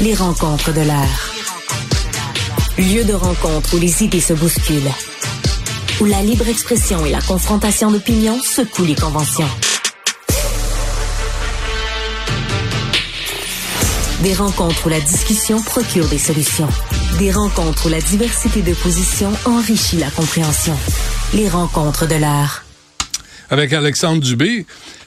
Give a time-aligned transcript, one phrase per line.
[0.00, 1.32] Les rencontres de l'air.
[2.78, 4.92] Lieu de rencontre où les idées se bousculent.
[6.00, 9.48] Où la libre expression et la confrontation d'opinions secouent les conventions.
[14.22, 16.68] Des rencontres où la discussion procure des solutions.
[17.18, 20.76] Des rencontres où la diversité de positions enrichit la compréhension.
[21.34, 22.64] Les rencontres de l'art.
[23.50, 24.64] Avec Alexandre Dubé,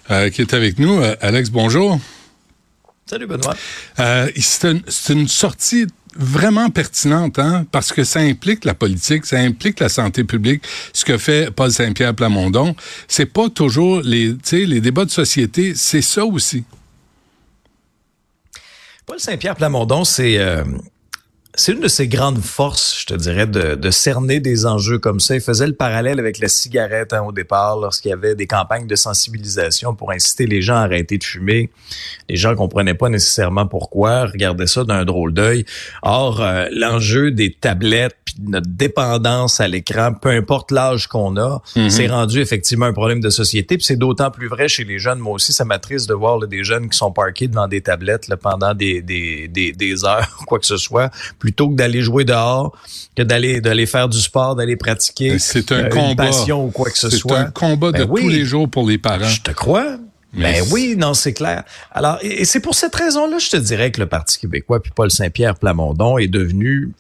[0.09, 0.99] euh, qui est avec nous.
[1.01, 1.97] Euh, Alex, bonjour.
[3.12, 3.54] Salut Benoît.
[4.00, 9.82] Euh, c'est une, sortie vraiment pertinente, hein, parce que ça implique la politique, ça implique
[9.82, 12.74] la santé publique, ce que fait Paul Saint-Pierre Plamondon.
[13.10, 16.64] C'est pas toujours les, les débats de société, c'est ça aussi.
[19.05, 20.39] Paul Saint-Pierre Plamondon, c'est
[21.61, 25.19] c'est une de ses grandes forces, je te dirais, de, de, cerner des enjeux comme
[25.19, 25.36] ça.
[25.36, 28.88] Il faisait le parallèle avec la cigarette hein, au départ, lorsqu'il y avait des campagnes
[28.88, 31.69] de sensibilisation pour inciter les gens à arrêter de fumer.
[32.30, 35.66] Les gens comprenaient pas nécessairement pourquoi, regardaient ça d'un drôle d'œil.
[36.02, 41.61] Or, euh, l'enjeu des tablettes, puis notre dépendance à l'écran, peu importe l'âge qu'on a,
[41.75, 41.91] mhm.
[41.91, 43.78] c'est rendu effectivement un problème de société.
[43.78, 45.19] Puis c'est d'autant plus vrai chez les jeunes.
[45.19, 48.38] Moi aussi, ça m'attriste de voir des jeunes qui sont parqués devant des tablettes là,
[48.38, 51.11] pendant des, des, des, des heures, quoi que ce soit
[51.52, 52.71] plutôt que d'aller jouer dehors,
[53.16, 56.09] que d'aller d'aller faire du sport, d'aller pratiquer c'est un euh, combat.
[56.09, 57.38] une passion ou quoi que ce soit.
[57.38, 59.25] C'est un combat de ben tous les jours pour les parents.
[59.25, 59.97] Je te crois.
[60.33, 61.63] Mais ben oui, non, c'est clair.
[61.91, 65.11] Alors, et, c'est pour cette raison-là, je te dirais que le Parti québécois puis Paul
[65.11, 66.94] Saint-Pierre Plamondon est devenu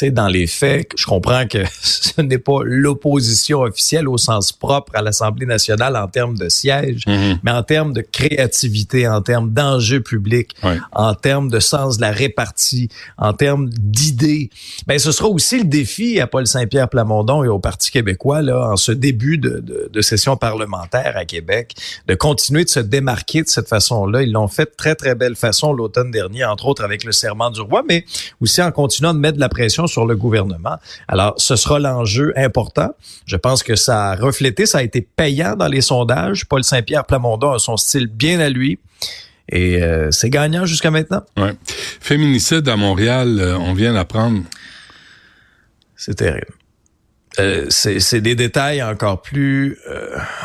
[0.00, 4.92] sais, dans les faits, je comprends que ce n'est pas l'opposition officielle au sens propre
[4.94, 7.38] à l'Assemblée nationale en termes de sièges, mhm.
[7.42, 10.54] mais en termes de créativité, en termes d'enjeux publics,
[10.92, 14.50] en termes de sens de la répartie, en termes d'idées.
[14.86, 18.70] Ben, ce sera aussi le défi à Paul Saint-Pierre Plamondon et au Parti québécois, là,
[18.70, 21.74] en ce début de, de, de session parlementaire à Québec,
[22.06, 24.22] de continuer de se démarquer de cette façon-là.
[24.22, 27.50] Ils l'ont fait de très, très belle façon l'automne dernier, entre autres avec le serment
[27.50, 28.04] du roi, mais
[28.40, 30.76] aussi en continuant de mettre de la pression sur le gouvernement.
[31.08, 32.94] Alors, ce sera l'enjeu important.
[33.26, 36.46] Je pense que ça a reflété, ça a été payant dans les sondages.
[36.46, 38.78] Paul Saint-Pierre Plamondon a son style bien à lui.
[39.48, 41.22] Et euh, c'est gagnant jusqu'à maintenant.
[41.36, 41.54] Ouais.
[42.00, 44.42] Féminicide à Montréal, euh, on vient d'apprendre.
[45.96, 46.46] C'est terrible.
[47.38, 49.78] Euh, c'est des détails encore plus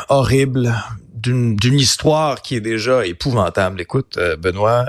[0.08, 0.74] horribles
[1.14, 3.80] d'une histoire qui est déjà épouvantable.
[3.80, 4.86] Écoute, Benoît,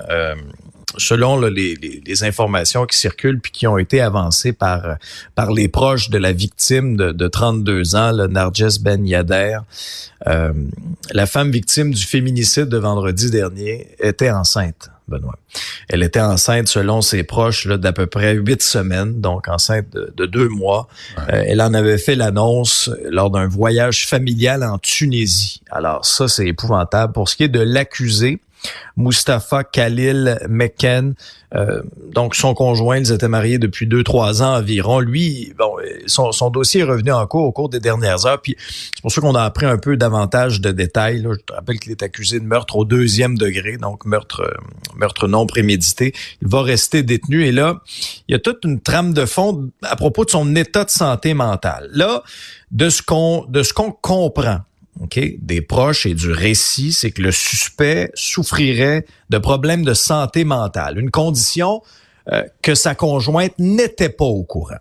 [0.97, 4.97] selon les, les, informations qui circulent puis qui ont été avancées par
[5.35, 9.59] par les proches de la victime de, de 32 ans, le Narges Ben Yader,
[10.27, 10.53] euh,
[11.11, 14.89] la femme victime du féminicide de vendredi dernier était enceinte.
[15.07, 15.37] Benoît.
[15.89, 20.47] Elle était enceinte, selon ses proches, d'à peu près huit semaines, donc enceinte de, deux
[20.47, 20.87] mois.
[21.17, 25.61] Euh, elle en avait fait l'annonce lors d'un voyage familial en Tunisie.
[25.69, 27.11] Alors ça, c'est épouvantable.
[27.11, 28.39] Pour ce qui est de l'accusé,
[28.97, 31.15] Mustapha Khalil Mekken.
[31.53, 31.81] Euh,
[32.13, 34.99] donc, son conjoint, ils étaient mariés depuis deux, trois ans environ.
[34.99, 35.75] Lui, bon,
[36.07, 38.41] son, son, dossier est revenu en cours au cours des dernières heures.
[38.41, 41.23] Puis, c'est pour ça qu'on a appris un peu davantage de détails.
[41.23, 44.53] Je te rappelle qu'il est accusé de meurtre au deuxième degré, donc meurtre, euh,
[44.95, 46.13] meurtre non prémédité.
[46.41, 47.45] Il va rester détenu.
[47.45, 47.81] Et là,
[48.27, 51.33] il y a toute une trame de fond à propos de son état de santé
[51.33, 51.89] mentale.
[51.93, 52.23] Là,
[52.71, 54.59] de ce qu'on, de ce qu'on comprend
[55.39, 60.99] des proches et du récit, c'est que le suspect souffrirait de problèmes de santé mentale,
[60.99, 61.81] une condition
[62.31, 64.77] euh, que sa conjointe n'était pas au courant.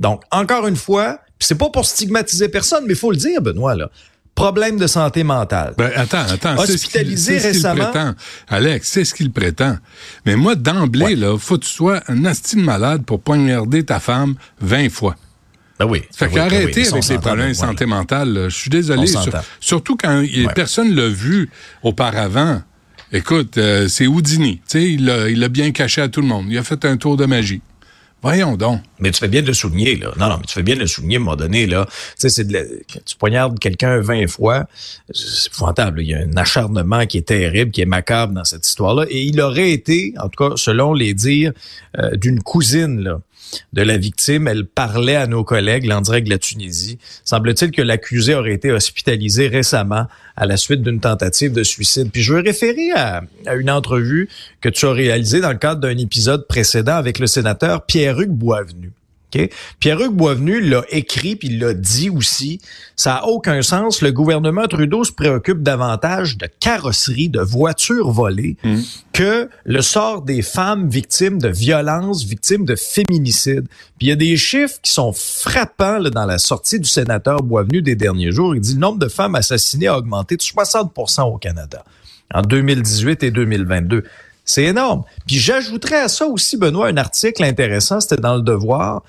[0.00, 3.74] Donc, encore une fois, c'est pas pour stigmatiser personne, mais il faut le dire, Benoît,
[3.74, 3.90] là.
[4.34, 5.74] Problème de santé mentale.
[5.76, 6.56] Ben, attends, attends.
[6.58, 7.90] Hospitalisé ce récemment.
[7.90, 8.14] prétend.
[8.46, 9.76] Alex, c'est ce qu'il prétend.
[10.26, 14.36] Mais moi, d'emblée, là, faut que tu sois un astime malade pour poignarder ta femme
[14.60, 15.16] 20 fois.
[15.78, 16.02] Ben oui.
[16.12, 18.46] Fait ben qu'arrêtez ben avec les problèmes de santé mentale.
[18.48, 19.06] Je suis désolé.
[19.60, 20.24] surtout quand
[20.54, 21.50] personne l'a vu
[21.82, 22.62] auparavant.
[23.10, 24.60] Écoute, euh, c'est Houdini.
[24.74, 26.46] il l'a bien caché à tout le monde.
[26.50, 27.62] Il a fait un tour de magie.
[28.20, 28.80] Voyons donc.
[28.98, 30.10] Mais tu fais bien de le souligner, là.
[30.18, 31.86] Non, non, mais tu fais bien de le souligner à un moment donné, là.
[31.86, 34.66] Tu sais, c'est de tu poignardes quelqu'un 20 fois,
[35.12, 36.02] c'est épouvantable.
[36.02, 39.04] Il y a un acharnement qui est terrible, qui est macabre dans cette histoire-là.
[39.08, 41.52] Et il aurait été, en tout cas, selon les dires
[41.98, 43.20] euh, d'une cousine, là,
[43.72, 44.48] de la victime.
[44.48, 46.98] Elle parlait à nos collègues de la Tunisie.
[47.24, 50.06] Semble-t-il que l'accusé aurait été hospitalisé récemment
[50.36, 52.10] à la suite d'une tentative de suicide.
[52.12, 54.28] Puis je veux référer à, à une entrevue
[54.60, 58.92] que tu as réalisée dans le cadre d'un épisode précédent avec le sénateur Pierre-Hugues Boisvenu.
[59.80, 62.60] Pierre-Hugues Boisvenu l'a écrit puis l'a dit aussi.
[62.96, 64.02] Ça a aucun sens.
[64.02, 68.80] Le gouvernement Trudeau se préoccupe davantage de carrosseries, de voitures volées, mm.
[69.12, 73.66] que le sort des femmes victimes de violences, victimes de féminicide.
[73.98, 77.42] Puis il y a des chiffres qui sont frappants là, dans la sortie du sénateur
[77.42, 78.54] Boisvenu des derniers jours.
[78.54, 81.84] Il dit le nombre de femmes assassinées a augmenté de 60% au Canada
[82.32, 84.04] en 2018 et 2022
[84.48, 85.04] C'est énorme.
[85.26, 89.02] Puis j'ajouterais à ça aussi, Benoît, un article intéressant, c'était dans le Devoir,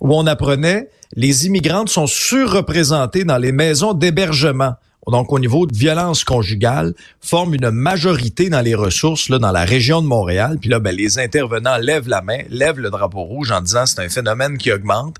[0.00, 4.74] où on apprenait les immigrantes sont surreprésentées dans les maisons d'hébergement
[5.10, 9.64] donc au niveau de violence conjugale, forme une majorité dans les ressources là, dans la
[9.64, 10.58] région de Montréal.
[10.60, 14.00] Puis là, ben, les intervenants lèvent la main, lèvent le drapeau rouge en disant c'est
[14.00, 15.16] un phénomène qui augmente.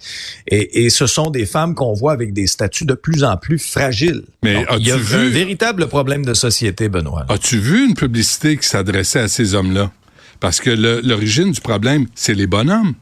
[0.47, 3.59] Et, et ce sont des femmes qu'on voit avec des statuts de plus en plus
[3.59, 4.23] fragiles.
[4.43, 5.17] Mais il y a vu...
[5.17, 7.27] un véritable problème de société, Benoît.
[7.29, 9.91] As-tu vu une publicité qui s'adressait à ces hommes-là?
[10.41, 12.95] Parce que l'origine du problème, c'est les bonhommes.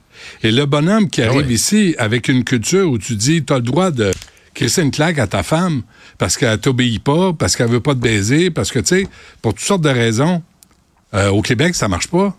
[0.43, 3.57] Et le bonhomme qui ah arrive ici avec une culture où tu dis, tu as
[3.57, 4.11] le droit de
[4.57, 5.83] crisser une claque à ta femme
[6.19, 9.09] parce qu'elle t'obéit pas, parce qu'elle veut pas te baiser, parce que, tu sais,
[9.43, 10.43] pour toutes sortes de raisons,
[11.15, 12.37] euh, au Québec, ça marche pas.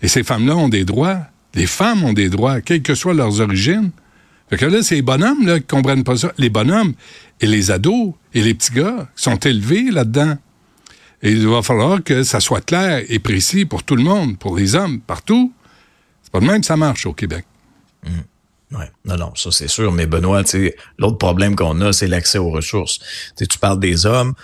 [0.00, 1.18] Et ces femmes-là ont des droits.
[1.54, 3.90] Les femmes ont des droits, quelles que soient leurs origines.
[4.48, 6.32] Fait que là, c'est les bonhommes là, qui comprennent pas ça.
[6.38, 6.94] Les bonhommes
[7.40, 10.36] et les ados et les petits gars sont élevés là-dedans.
[11.22, 14.56] Et il va falloir que ça soit clair et précis pour tout le monde, pour
[14.56, 15.52] les hommes, partout.
[16.22, 17.44] C'est pas de même que ça marche au Québec.
[18.04, 18.10] Mmh.
[18.72, 18.90] Ouais.
[19.04, 19.92] Non, non, ça c'est sûr.
[19.92, 20.42] Mais Benoît,
[20.98, 22.98] l'autre problème qu'on a, c'est l'accès aux ressources.
[23.36, 24.34] tu parles des hommes.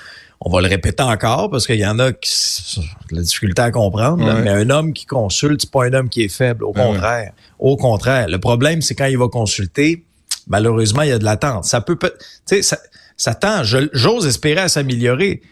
[0.44, 2.80] On va le répéter encore parce qu'il y en a qui
[3.12, 4.24] la difficulté à comprendre.
[4.42, 6.64] mais un homme qui consulte, c'est pas un homme qui est faible.
[6.64, 7.32] Au contraire.
[7.58, 8.28] Au contraire.
[8.28, 10.04] Le problème, c'est quand il va consulter,
[10.48, 11.64] malheureusement, il y a de l'attente.
[11.64, 12.08] Ça peut, tu
[12.44, 12.78] sais, ça,
[13.16, 13.62] ça tend.
[13.62, 15.42] J'ose espérer à s'améliorer,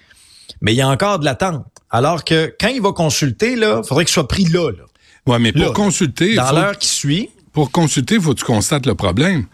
[0.60, 1.64] mais il y a encore de l'attente.
[1.90, 4.70] Alors que quand il va consulter, là, faudrait qu'il soit pris là.
[4.70, 4.84] là.
[5.26, 8.86] Ouais, mais pour consulter, dans l'heure qui suit, pour consulter, il faut que tu constates
[8.86, 9.46] le problème.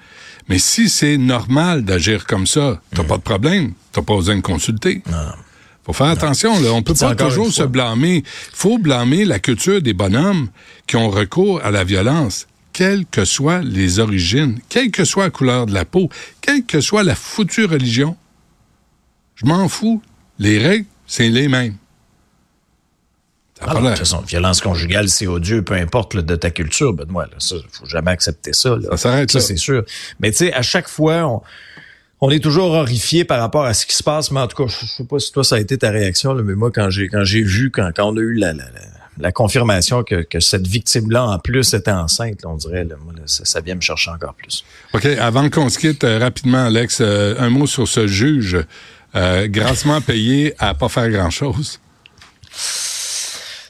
[0.48, 3.06] Mais si c'est normal d'agir comme ça, t'as mm.
[3.06, 3.72] pas de problème.
[3.92, 5.02] T'as pas besoin de consulter.
[5.10, 5.32] Non.
[5.84, 6.72] Faut faire attention, là.
[6.72, 8.24] On peut pas toujours se blâmer.
[8.52, 10.48] Faut blâmer la culture des bonhommes
[10.86, 15.30] qui ont recours à la violence, quelles que soient les origines, quelle que soit la
[15.30, 16.08] couleur de la peau,
[16.40, 18.16] quelle que soit la foutue religion.
[19.36, 20.02] Je m'en fous.
[20.38, 21.76] Les règles, c'est les mêmes.
[23.60, 27.24] Ah, de toute façon, violence conjugale, c'est odieux, peu importe le de ta culture, Benoît.
[27.24, 28.76] Là, ça, faut jamais accepter ça.
[28.90, 29.84] Ça s'arrête Ça, c'est sûr.
[30.20, 31.42] Mais tu sais, à chaque fois,
[32.20, 34.30] on, est toujours horrifié par rapport à ce qui se passe.
[34.30, 36.42] Mais en tout cas, je sais pas si toi, ça a été ta réaction, là,
[36.42, 38.64] mais moi, quand j'ai quand j'ai vu, quand, quand on a eu la, la,
[39.18, 43.46] la, confirmation que, que cette victime-là, en plus, était enceinte, on dirait, là, moi, ça,
[43.46, 44.66] ça, vient me chercher encore plus.
[44.92, 45.06] OK.
[45.06, 48.58] Avant qu'on se quitte, euh, rapidement, Alex, euh, un mot sur ce juge
[49.14, 51.80] euh, grassement payé à pas faire grand-chose.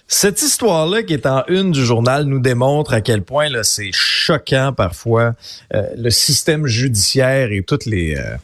[0.08, 4.72] Cette histoire-là qui est en une du journal nous démontre à quel point c'est choquant
[4.72, 5.34] parfois
[5.74, 8.36] euh, le système judiciaire et toutes les, euh,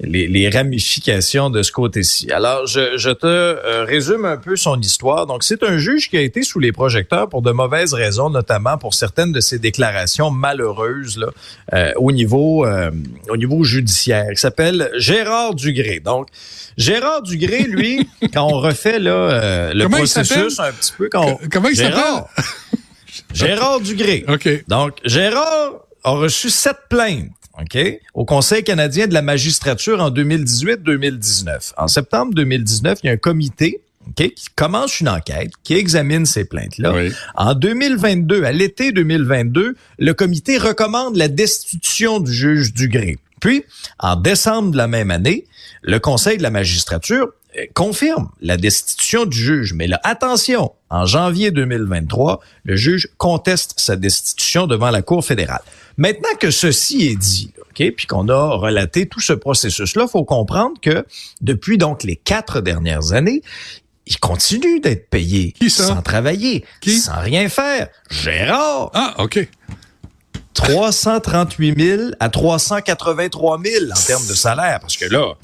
[0.00, 2.30] les, les, ramifications de ce côté-ci.
[2.30, 5.26] Alors, je, je te euh, résume un peu son histoire.
[5.26, 8.78] Donc, c'est un juge qui a été sous les projecteurs pour de mauvaises raisons, notamment
[8.78, 12.66] pour certaines de ses déclarations malheureuses là, au niveau
[13.28, 14.26] au niveau judiciaire.
[14.30, 16.00] Il s'appelle Gérard Dugré.
[16.00, 16.28] Donc,
[16.76, 21.76] Gérard Dugré, lui, quand on refait là, le processus un petit peu, quand comment il
[21.76, 22.24] s'appelle?
[23.34, 24.24] Gérard Dugré.
[24.28, 24.48] OK.
[24.68, 27.30] Donc, Gérard a reçu sept plaintes.
[27.60, 27.78] OK,
[28.14, 31.72] au Conseil canadien de la magistrature en 2018-2019.
[31.76, 33.80] En septembre 2019, il y a un comité
[34.14, 36.94] qui commence une enquête, qui examine ces plaintes-là.
[37.34, 43.18] En 2022, à l'été 2022, le comité recommande la destitution du juge Dugré.
[43.40, 43.64] Puis,
[43.98, 45.46] en décembre de la même année,
[45.82, 49.74] le Conseil de la magistrature euh, confirme la destitution du juge.
[49.74, 55.62] Mais là, attention, en janvier 2023, le juge conteste sa destitution devant la Cour fédérale.
[55.98, 60.80] Maintenant que ceci est dit, ok, puis qu'on a relaté tout ce processus-là, faut comprendre
[60.80, 61.04] que
[61.40, 63.42] depuis donc les quatre dernières années,
[64.06, 67.88] il continue d'être payé sans travailler, sans rien faire.
[68.10, 68.90] Gérard.
[68.94, 69.46] Ah, OK.
[70.54, 74.80] 338 000 à 383 000 en termes de salaire.
[74.80, 75.34] Parce que là,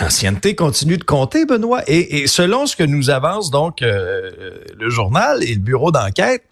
[0.00, 1.82] l'ancienneté continue de compter, Benoît.
[1.88, 4.30] Et, selon ce que nous avance donc euh,
[4.78, 6.44] le journal et le bureau d'enquête,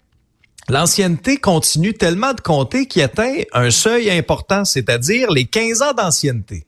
[0.69, 6.65] l'ancienneté continue tellement de compter qu'il atteint un seuil important, c'est-à-dire les 15 ans d'ancienneté.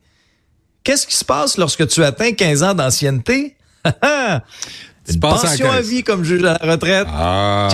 [0.82, 3.56] Qu'est-ce qui se passe lorsque tu atteins 15 ans d'ancienneté?
[5.08, 7.06] Une pension à, vie comme juge à la retraite.
[7.10, 7.68] Ah.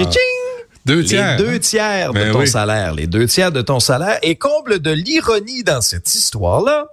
[0.87, 1.37] Deux tiers.
[1.37, 2.95] Les deux tiers de ben ton salaire.
[2.95, 4.19] Les deux tiers de ton salaire.
[4.23, 6.87] Et comble de l'ironie dans cette histoire-là,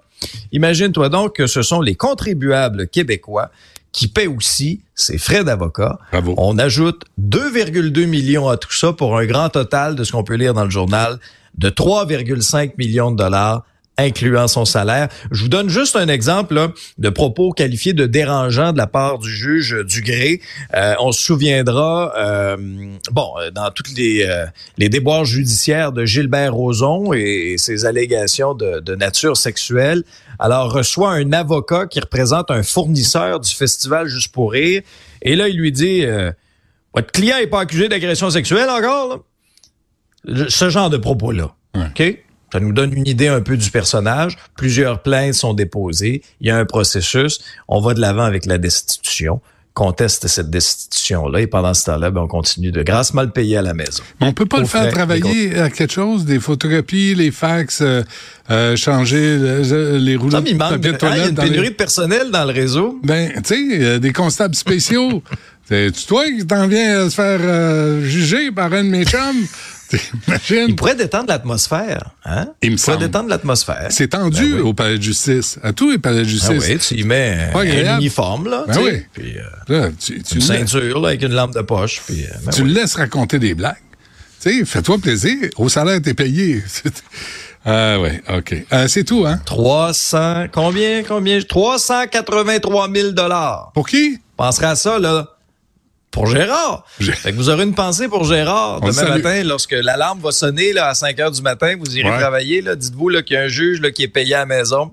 [0.52, 3.50] imagine-toi donc que ce sont les contribuables québécois
[3.92, 6.00] qui paient aussi ses frais d'avocat.
[6.38, 10.36] On ajoute 2,2 millions à tout ça pour un grand total de ce qu'on peut
[10.36, 11.20] lire dans le journal
[11.58, 13.64] de 3,5 millions de dollars
[13.98, 15.10] incluant son salaire.
[15.32, 19.30] Je vous donne juste un exemple de propos qualifiés de dérangeants de la part du
[19.30, 20.42] juge Dugré.
[20.76, 22.58] Euh, on se souviendra, euh,
[23.12, 24.46] bon, dans toutes les, euh,
[24.78, 30.04] les déboires judiciaires de Gilbert Rozon et, ses allégations de, de, nature sexuelle.
[30.38, 34.82] Alors, reçoit un avocat qui représente un fournisseur du festival Juste pour rire.
[35.22, 36.06] Et là, il lui dit...
[36.94, 40.46] Votre client n'est pas accusé d'agression sexuelle encore, là?
[40.50, 41.54] Ce genre de propos-là.
[41.76, 42.18] OK?
[42.52, 44.38] Ça nous donne une idée un peu du personnage.
[44.56, 46.22] Plusieurs plaintes sont déposées.
[46.42, 47.40] Il y a un processus.
[47.68, 49.42] On va de l'avant avec la destitution
[49.78, 51.42] conteste cette destitution-là.
[51.42, 54.02] Et pendant ce temps-là, ben, on continue de grâce mal payer à la maison.
[54.20, 58.02] Mais on peut pas le faire travailler à quelque chose, des photocopies, les fax, euh,
[58.50, 59.38] euh, changer
[60.00, 61.18] les rouleaux de papier de toilette.
[61.18, 63.00] Il y a une pénurie de personnel dans le réseau.
[63.04, 65.22] Ben, tu sais, des constables spéciaux.
[65.70, 69.46] C'est toi qui t'en viens à se faire juger par un de mes chums?
[70.50, 72.12] Il pourrait détendre l'atmosphère.
[72.26, 72.48] Hein?
[72.62, 73.88] Il me pourrait détendre l'atmosphère.
[73.90, 75.60] C'est tendu ben au palais de justice.
[75.64, 76.64] À tous les palais de justice.
[76.66, 78.66] Ah oui, tu y mets un uniforme, là.
[78.68, 79.02] Ben oui.
[79.14, 79.36] Puis,
[79.70, 82.02] euh, tu, une ceinture là, avec une lampe de poche.
[82.06, 83.76] Puis, euh, ben tu le laisses raconter des blagues.
[84.42, 85.38] Tu sais, fais-toi plaisir.
[85.58, 86.64] Au salaire, t'es payé.
[87.70, 88.56] Ah oui, OK.
[88.72, 89.42] Euh, c'est tout, hein?
[89.46, 91.42] 300, combien, combien?
[91.42, 93.10] 383 000
[93.74, 94.20] Pour qui?
[94.38, 95.37] Penserais à ça, là
[96.12, 96.86] pour Gérard.
[97.00, 100.88] Fait que vous aurez une pensée pour Gérard demain matin, lorsque l'alarme va sonner là,
[100.88, 102.64] à 5 heures du matin, vous irez travailler.
[102.76, 104.92] Dites-vous qu'il y a un juge là, qui est payé à la maison.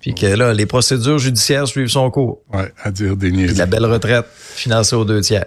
[0.00, 2.40] Puis que là, les procédures judiciaires suivent son cours.
[2.52, 3.58] Oui, à dire des niaiseries.
[3.58, 5.46] la belle retraite financée aux deux tiers.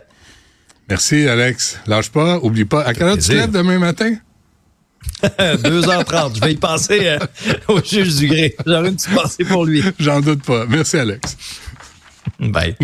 [0.90, 1.78] Merci, Alex.
[1.88, 2.84] Lâche pas, oublie pas.
[2.84, 4.16] À quelle heure tu te lèves demain matin?
[5.24, 6.36] 2h30.
[6.36, 7.20] Je vais y penser euh,
[7.68, 8.56] au juge du gré.
[8.66, 9.84] J'aurai une petite pensée pour lui.
[10.00, 10.66] J'en doute pas.
[10.68, 11.36] Merci, Alex.
[12.40, 12.78] Bye.